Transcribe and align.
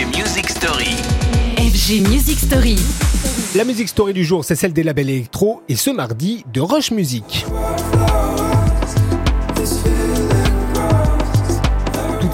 FG 0.00 0.16
Music 0.16 0.48
Story. 0.48 0.96
FG 1.58 2.08
Music 2.08 2.38
Story. 2.38 2.76
La 3.54 3.64
musique 3.64 3.86
story 3.86 4.14
du 4.14 4.24
jour, 4.24 4.46
c'est 4.46 4.54
celle 4.54 4.72
des 4.72 4.82
labels 4.82 5.10
électro 5.10 5.60
et 5.68 5.76
ce 5.76 5.90
mardi 5.90 6.42
de 6.54 6.62
Rush 6.62 6.90
Music. 6.90 7.44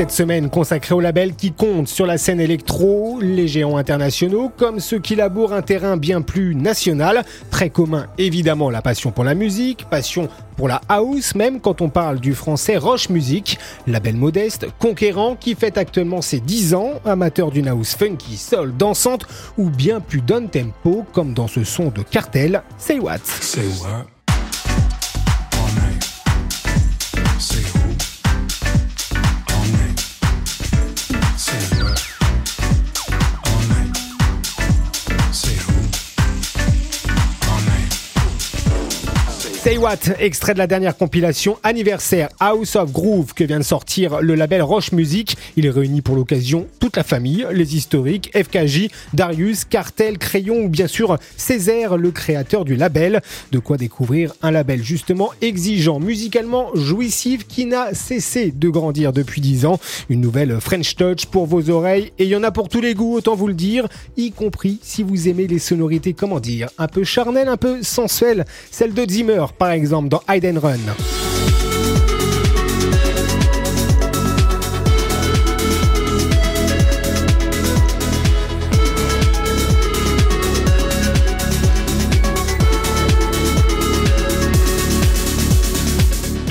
Cette 0.00 0.12
semaine 0.12 0.48
consacrée 0.48 0.94
aux 0.94 1.00
labels 1.00 1.34
qui 1.34 1.52
comptent 1.52 1.86
sur 1.86 2.06
la 2.06 2.16
scène 2.16 2.40
électro, 2.40 3.18
les 3.20 3.46
géants 3.46 3.76
internationaux 3.76 4.50
comme 4.56 4.80
ceux 4.80 4.98
qui 4.98 5.14
labourent 5.14 5.52
un 5.52 5.60
terrain 5.60 5.98
bien 5.98 6.22
plus 6.22 6.54
national. 6.54 7.22
Très 7.50 7.68
commun 7.68 8.06
évidemment 8.16 8.70
la 8.70 8.80
passion 8.80 9.10
pour 9.10 9.24
la 9.24 9.34
musique, 9.34 9.84
passion 9.90 10.30
pour 10.56 10.68
la 10.68 10.80
house 10.88 11.34
même 11.34 11.60
quand 11.60 11.82
on 11.82 11.90
parle 11.90 12.18
du 12.18 12.32
français 12.32 12.78
Roche 12.78 13.10
Music, 13.10 13.58
label 13.86 14.16
modeste, 14.16 14.68
conquérant 14.78 15.36
qui 15.36 15.54
fête 15.54 15.76
actuellement 15.76 16.22
ses 16.22 16.40
10 16.40 16.72
ans, 16.72 16.92
amateur 17.04 17.50
d'une 17.50 17.68
house 17.68 17.94
funky, 17.94 18.38
soul, 18.38 18.74
dansante 18.74 19.26
ou 19.58 19.68
bien 19.68 20.00
plus 20.00 20.22
down 20.22 20.48
tempo 20.48 21.04
comme 21.12 21.34
dans 21.34 21.46
ce 21.46 21.62
son 21.62 21.90
de 21.90 22.00
cartel, 22.00 22.62
Say 22.78 22.98
What. 23.00 23.18
Say 23.26 23.66
what? 23.82 24.06
Say 39.62 39.76
What, 39.76 39.98
extrait 40.18 40.54
de 40.54 40.58
la 40.58 40.66
dernière 40.66 40.96
compilation 40.96 41.58
anniversaire 41.62 42.30
House 42.40 42.76
of 42.76 42.92
Groove 42.92 43.34
que 43.34 43.44
vient 43.44 43.58
de 43.58 43.64
sortir 43.64 44.22
le 44.22 44.34
label 44.34 44.62
Roche 44.62 44.92
Music. 44.92 45.36
Il 45.58 45.68
réunit 45.68 46.00
pour 46.00 46.16
l'occasion 46.16 46.66
toute 46.78 46.96
la 46.96 47.04
famille, 47.04 47.46
les 47.52 47.76
historiques, 47.76 48.30
FKJ, 48.34 48.88
Darius, 49.12 49.66
Cartel, 49.66 50.16
Crayon 50.16 50.62
ou 50.62 50.70
bien 50.70 50.86
sûr 50.86 51.18
Césaire, 51.36 51.98
le 51.98 52.10
créateur 52.10 52.64
du 52.64 52.74
label. 52.74 53.20
De 53.52 53.58
quoi 53.58 53.76
découvrir 53.76 54.32
un 54.40 54.50
label 54.50 54.82
justement 54.82 55.30
exigeant, 55.42 56.00
musicalement 56.00 56.74
jouissif 56.74 57.46
qui 57.46 57.66
n'a 57.66 57.92
cessé 57.92 58.52
de 58.52 58.68
grandir 58.70 59.12
depuis 59.12 59.42
10 59.42 59.66
ans. 59.66 59.78
Une 60.08 60.22
nouvelle 60.22 60.58
French 60.58 60.96
Touch 60.96 61.26
pour 61.26 61.44
vos 61.44 61.68
oreilles 61.68 62.12
et 62.18 62.24
il 62.24 62.30
y 62.30 62.36
en 62.36 62.44
a 62.44 62.50
pour 62.50 62.70
tous 62.70 62.80
les 62.80 62.94
goûts, 62.94 63.12
autant 63.12 63.34
vous 63.34 63.48
le 63.48 63.52
dire, 63.52 63.88
y 64.16 64.32
compris 64.32 64.78
si 64.80 65.02
vous 65.02 65.28
aimez 65.28 65.46
les 65.46 65.58
sonorités, 65.58 66.14
comment 66.14 66.40
dire, 66.40 66.70
un 66.78 66.88
peu 66.88 67.04
charnelles, 67.04 67.48
un 67.48 67.58
peu 67.58 67.82
sensuelles, 67.82 68.46
celle 68.70 68.94
de 68.94 69.04
Zimmer 69.06 69.44
par 69.52 69.70
exemple 69.70 70.08
dans 70.08 70.22
Hide 70.28 70.58
Run. 70.58 71.29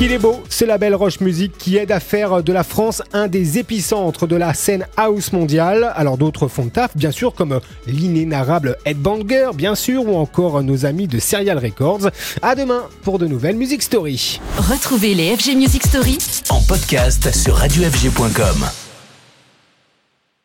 Il 0.02 0.14
est 0.14 0.18
beau, 0.18 0.42
ce 0.50 0.64
label 0.64 0.96
Roche 0.96 1.20
Music 1.20 1.52
qui 1.58 1.76
aide 1.76 1.92
à 1.92 2.00
faire 2.00 2.42
de 2.42 2.54
la 2.54 2.64
France 2.64 3.02
un 3.12 3.28
des 3.28 3.58
épicentres 3.58 4.28
de 4.28 4.38
la 4.38 4.54
scène 4.54 4.88
house 4.96 5.34
mondiale. 5.34 5.92
Alors 5.94 6.18
d'autres 6.18 6.48
font 6.48 6.64
le 6.64 6.70
taf, 6.70 6.96
bien 6.96 7.12
sûr, 7.12 7.34
comme 7.34 7.60
l'inénarrable 7.86 8.78
Headbanger, 8.86 9.50
bien 9.56 9.76
sûr, 9.76 10.08
ou 10.08 10.16
encore 10.16 10.64
nos 10.64 10.86
amis 10.86 11.08
de 11.08 11.20
Serial 11.20 11.58
Records. 11.58 12.12
À 12.42 12.56
demain 12.56 12.84
pour 13.04 13.20
de 13.20 13.28
nouvelles 13.28 13.58
Music 13.58 13.84
Story. 13.84 14.40
Retrouvez 14.58 15.16
les 15.16 15.36
FG 15.36 15.58
Music 15.58 15.86
Story 15.86 16.18
En 16.50 16.62
podcast 16.62 17.36
sur 17.36 17.56
radiofg.com. 17.56 18.89